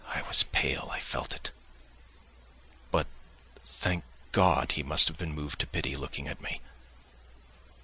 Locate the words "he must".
4.71-5.07